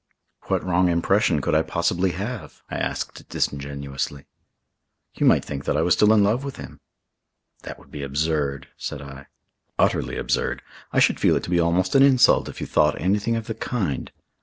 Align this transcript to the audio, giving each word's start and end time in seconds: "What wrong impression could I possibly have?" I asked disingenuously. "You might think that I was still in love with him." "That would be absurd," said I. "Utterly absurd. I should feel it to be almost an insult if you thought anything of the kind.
"What 0.47 0.63
wrong 0.63 0.89
impression 0.89 1.41
could 1.41 1.53
I 1.53 1.61
possibly 1.61 2.13
have?" 2.13 2.63
I 2.71 2.77
asked 2.79 3.29
disingenuously. 3.29 4.25
"You 5.13 5.27
might 5.27 5.45
think 5.45 5.65
that 5.65 5.77
I 5.77 5.83
was 5.83 5.93
still 5.93 6.11
in 6.11 6.23
love 6.23 6.43
with 6.43 6.55
him." 6.55 6.79
"That 7.61 7.77
would 7.77 7.91
be 7.91 8.01
absurd," 8.01 8.67
said 8.77 8.99
I. 9.03 9.27
"Utterly 9.77 10.17
absurd. 10.17 10.63
I 10.91 10.97
should 10.99 11.19
feel 11.19 11.35
it 11.35 11.43
to 11.43 11.51
be 11.51 11.59
almost 11.59 11.93
an 11.93 12.01
insult 12.01 12.49
if 12.49 12.59
you 12.59 12.65
thought 12.65 12.99
anything 12.99 13.35
of 13.35 13.45
the 13.45 13.53
kind. 13.53 14.11